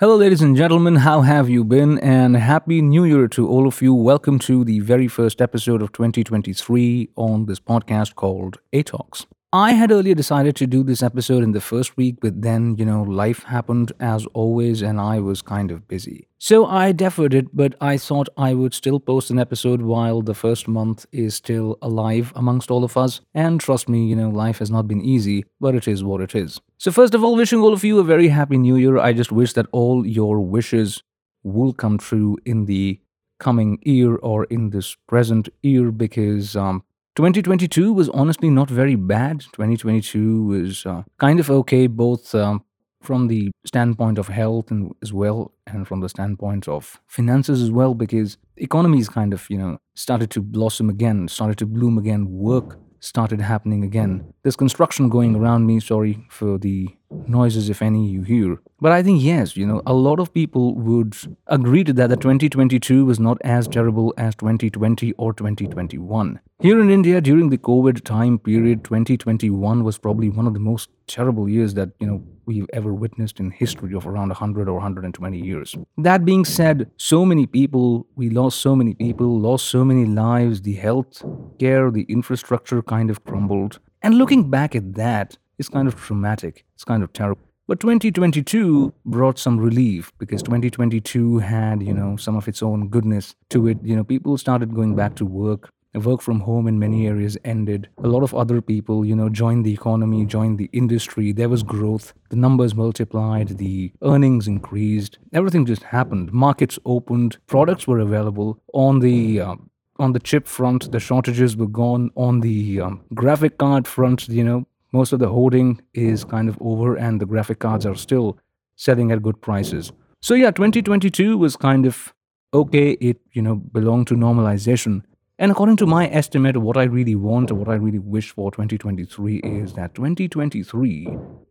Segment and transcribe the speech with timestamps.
[0.00, 0.96] Hello, ladies and gentlemen.
[0.96, 2.00] How have you been?
[2.00, 3.94] And Happy New Year to all of you.
[3.94, 9.26] Welcome to the very first episode of 2023 on this podcast called A Talks.
[9.54, 12.84] I had earlier decided to do this episode in the first week, but then, you
[12.84, 16.26] know, life happened as always, and I was kind of busy.
[16.38, 20.34] So I deferred it, but I thought I would still post an episode while the
[20.34, 23.20] first month is still alive amongst all of us.
[23.32, 26.34] And trust me, you know, life has not been easy, but it is what it
[26.34, 26.60] is.
[26.78, 28.98] So, first of all, wishing all of you a very happy new year.
[28.98, 31.04] I just wish that all your wishes
[31.44, 32.98] will come true in the
[33.38, 36.82] coming year or in this present year because um,
[37.16, 39.40] 2022 was honestly not very bad.
[39.52, 42.64] 2022 was uh, kind of okay, both um,
[43.00, 47.70] from the standpoint of health and as well, and from the standpoint of finances as
[47.70, 52.26] well, because economies kind of you know started to blossom again, started to bloom again.
[52.30, 54.32] Work started happening again.
[54.42, 55.78] There's construction going around me.
[55.78, 56.88] Sorry for the
[57.28, 58.58] noises, if any, you hear.
[58.80, 62.20] But I think, yes, you know, a lot of people would agree to that that
[62.20, 66.40] 2022 was not as terrible as 2020 or 2021.
[66.60, 70.88] Here in India, during the COVID time period, 2021 was probably one of the most
[71.08, 75.38] terrible years that, you know, we've ever witnessed in history of around 100 or 120
[75.38, 75.74] years.
[75.98, 80.62] That being said, so many people, we lost so many people, lost so many lives,
[80.62, 81.24] the health
[81.58, 83.80] care, the infrastructure kind of crumbled.
[84.02, 86.64] And looking back at that, is kind of traumatic.
[86.74, 87.42] It's kind of terrible.
[87.66, 93.34] But 2022 brought some relief because 2022 had, you know, some of its own goodness
[93.50, 93.78] to it.
[93.82, 95.70] You know, people started going back to work.
[95.94, 97.88] Work from home in many areas ended.
[98.02, 101.30] A lot of other people, you know, joined the economy, joined the industry.
[101.30, 102.12] There was growth.
[102.30, 103.58] The numbers multiplied.
[103.58, 105.18] The earnings increased.
[105.32, 106.32] Everything just happened.
[106.32, 107.38] Markets opened.
[107.46, 110.90] Products were available on the um, on the chip front.
[110.90, 112.10] The shortages were gone.
[112.16, 116.58] On the um, graphic card front, you know, most of the hoarding is kind of
[116.60, 118.38] over and the graphic cards are still
[118.76, 119.92] selling at good prices.
[120.22, 122.12] So yeah, 2022 was kind of
[122.52, 122.92] okay.
[122.92, 125.02] It, you know, belonged to normalization.
[125.36, 128.52] And according to my estimate, what I really want or what I really wish for
[128.52, 131.08] 2023 is that 2023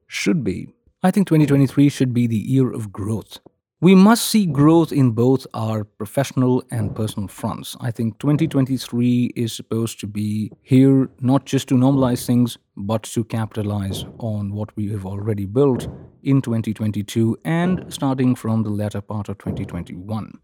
[0.08, 0.70] should be,
[1.04, 3.40] I think 2023 should be the year of growth.
[3.82, 7.76] We must see growth in both our professional and personal fronts.
[7.82, 13.26] I think 2023 is supposed to be here not just to normalize things, but to
[13.26, 15.90] capitalize on what we have already built
[16.24, 20.40] in 2022 and starting from the latter part of 2021.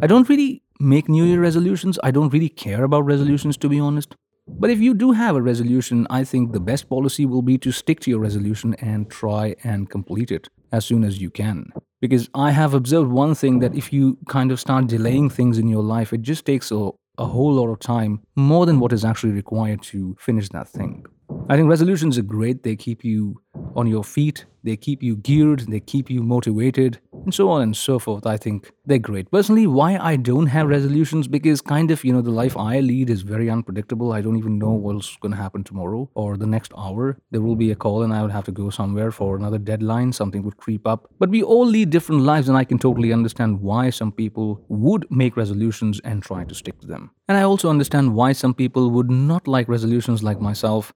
[0.00, 1.98] I don't really make New Year resolutions.
[2.04, 4.14] I don't really care about resolutions, to be honest.
[4.46, 7.72] But if you do have a resolution, I think the best policy will be to
[7.72, 11.72] stick to your resolution and try and complete it as soon as you can.
[12.00, 15.66] Because I have observed one thing that if you kind of start delaying things in
[15.66, 19.04] your life, it just takes a, a whole lot of time, more than what is
[19.04, 21.04] actually required to finish that thing.
[21.48, 22.62] I think resolutions are great.
[22.62, 23.42] They keep you
[23.74, 27.76] on your feet, they keep you geared, they keep you motivated, and so on and
[27.76, 28.26] so forth.
[28.26, 29.30] I think they're great.
[29.30, 33.10] Personally, why I don't have resolutions because kind of, you know, the life I lead
[33.10, 34.12] is very unpredictable.
[34.12, 37.18] I don't even know what's going to happen tomorrow or the next hour.
[37.30, 40.12] There will be a call and I would have to go somewhere for another deadline.
[40.12, 41.10] Something would creep up.
[41.18, 45.06] But we all lead different lives, and I can totally understand why some people would
[45.10, 47.10] make resolutions and try to stick to them.
[47.28, 50.92] And I also understand why some people would not like resolutions like myself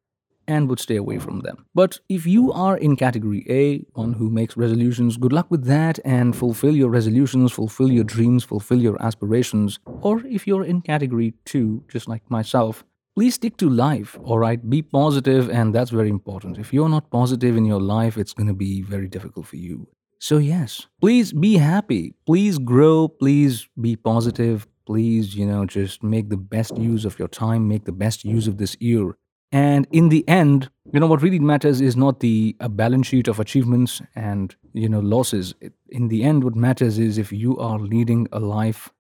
[0.46, 1.66] and would stay away from them.
[1.74, 5.98] But if you are in category A, one who makes resolutions, good luck with that
[6.04, 9.78] and fulfill your resolutions, fulfill your dreams, fulfill your aspirations.
[10.00, 14.70] Or if you're in category 2, just like myself, please stick to life, all right?
[14.70, 16.58] Be positive, and that's very important.
[16.58, 19.88] If you're not positive in your life, it's going to be very difficult for you.
[20.18, 22.14] So, yes, please be happy.
[22.26, 23.08] Please grow.
[23.08, 24.66] Please be positive.
[24.86, 28.46] Please, you know, just make the best use of your time, make the best use
[28.46, 29.16] of this year.
[29.52, 33.28] And in the end, you know, what really matters is not the a balance sheet
[33.28, 35.54] of achievements and, you know, losses.
[35.90, 38.90] In the end, what matters is if you are leading a life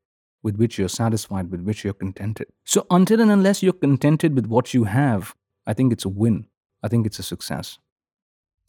[0.42, 2.48] with which you're satisfied, with which you're contented.
[2.64, 5.34] So until and unless you're contented with what you have,
[5.66, 6.46] I think it's a win.
[6.82, 7.78] I think it's a success.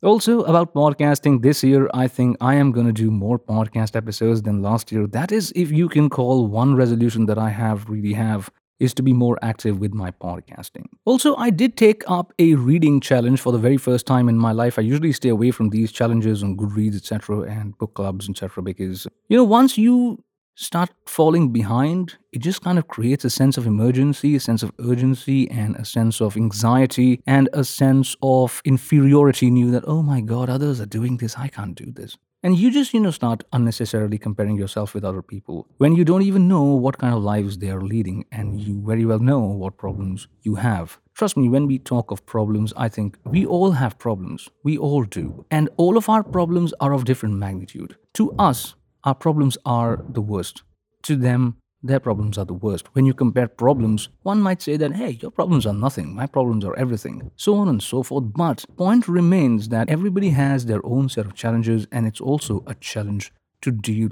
[0.01, 4.41] Also, about podcasting this year, I think I am going to do more podcast episodes
[4.41, 5.07] than last year.
[5.07, 8.49] That is, if you can call one resolution that I have really have
[8.83, 10.85] is to be more active with my podcasting.
[11.05, 14.51] Also, I did take up a reading challenge for the very first time in my
[14.51, 14.77] life.
[14.77, 19.07] I usually stay away from these challenges on Goodreads, etc., and book clubs, etc., because,
[19.29, 20.21] you know, once you
[20.55, 24.71] start falling behind, it just kind of creates a sense of emergency, a sense of
[24.79, 30.03] urgency, and a sense of anxiety, and a sense of inferiority in you that, oh
[30.03, 32.17] my God, others are doing this, I can't do this.
[32.45, 36.23] And you just, you know, start unnecessarily comparing yourself with other people when you don't
[36.23, 39.77] even know what kind of lives they are leading and you very well know what
[39.77, 40.99] problems you have.
[41.13, 44.49] Trust me, when we talk of problems, I think we all have problems.
[44.61, 45.45] We all do.
[45.49, 47.95] And all of our problems are of different magnitude.
[48.15, 48.75] To us,
[49.05, 50.63] our problems are the worst.
[51.03, 52.87] To them, their problems are the worst.
[52.93, 56.63] When you compare problems, one might say that, hey, your problems are nothing, my problems
[56.63, 58.25] are everything, so on and so forth.
[58.33, 62.75] But point remains that everybody has their own set of challenges, and it's also a
[62.75, 64.09] challenge to deal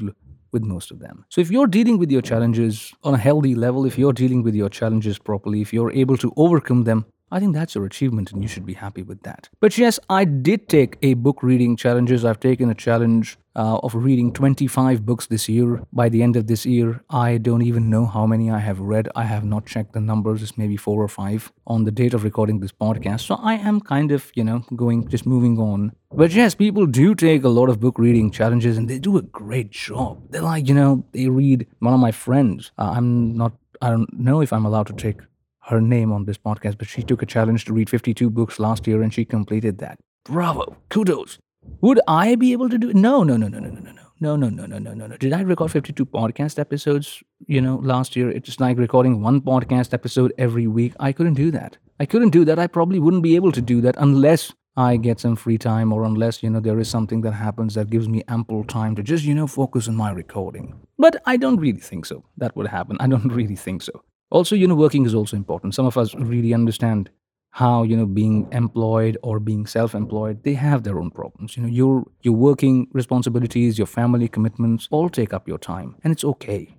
[0.52, 1.26] with most of them.
[1.30, 4.54] So if you're dealing with your challenges on a healthy level, if you're dealing with
[4.54, 8.42] your challenges properly, if you're able to overcome them, I think that's your achievement and
[8.42, 9.50] you should be happy with that.
[9.62, 12.26] But yes, I did take a book reading challenges.
[12.26, 15.82] I've taken a challenge uh, of reading 25 books this year.
[15.94, 19.08] By the end of this year, I don't even know how many I have read.
[19.16, 20.44] I have not checked the numbers.
[20.44, 23.22] It's maybe four or five on the date of recording this podcast.
[23.22, 25.94] So I am kind of, you know, going, just moving on.
[26.12, 29.22] But yes, people do take a lot of book reading challenges and they do a
[29.22, 30.22] great job.
[30.30, 32.72] They're like, you know, they read one of my friends.
[32.78, 35.22] Uh, I'm not, I don't know if I'm allowed to take
[35.64, 38.88] her name on this podcast, but she took a challenge to read 52 books last
[38.88, 40.00] year and she completed that.
[40.26, 40.78] Bravo.
[40.90, 41.40] Kudos.
[41.82, 42.94] Would I be able to do?
[42.94, 44.02] No, no, no, no, no, no, no.
[44.20, 45.18] No, no, no, no, no, no, no.
[45.18, 48.30] Did I record 52 podcast episodes, you know, last year?
[48.30, 50.94] It's like recording one podcast episode every week.
[51.00, 51.78] I couldn't do that.
[52.00, 52.60] I couldn't do that.
[52.60, 56.04] I probably wouldn't be able to do that unless I get some free time or
[56.04, 59.24] unless, you know, there is something that happens that gives me ample time to just,
[59.24, 60.80] you know, focus on my recording.
[61.00, 62.24] But I don't really think so.
[62.38, 62.98] That would happen.
[63.00, 64.04] I don't really think so.
[64.32, 65.76] Also, you know, working is also important.
[65.76, 67.10] Some of us really understand
[67.52, 71.58] how you know being employed or being self-employed they have their own problems.
[71.58, 76.14] You know your your working responsibilities your family commitments all take up your time and
[76.14, 76.74] it's okay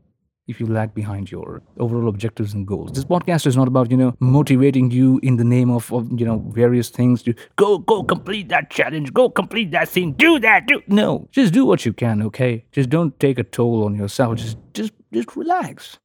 [0.48, 2.90] if you lag behind your overall objectives and goals.
[2.92, 6.24] This podcast is not about you know motivating you in the name of, of you
[6.24, 10.66] know various things to go go complete that challenge go complete that thing do that
[10.66, 11.28] do no.
[11.32, 12.64] Just do what you can okay?
[12.72, 14.38] Just don't take a toll on yourself.
[14.38, 15.98] Just just just relax.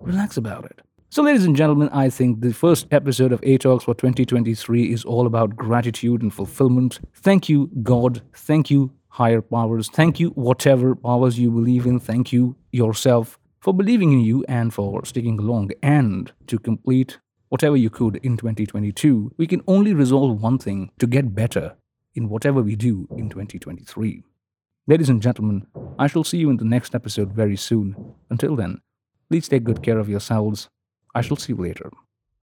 [0.00, 3.84] Relax about it so, ladies and gentlemen, I think the first episode of A Talks
[3.84, 7.00] for 2023 is all about gratitude and fulfillment.
[7.14, 8.20] Thank you, God.
[8.34, 9.88] Thank you, higher powers.
[9.88, 11.98] Thank you, whatever powers you believe in.
[11.98, 15.70] Thank you, yourself, for believing in you and for sticking along.
[15.82, 17.18] And to complete
[17.48, 21.74] whatever you could in 2022, we can only resolve one thing to get better
[22.14, 24.22] in whatever we do in 2023.
[24.86, 25.66] Ladies and gentlemen,
[25.98, 28.14] I shall see you in the next episode very soon.
[28.28, 28.82] Until then,
[29.30, 30.68] please take good care of yourselves
[31.14, 31.90] I shall see you later.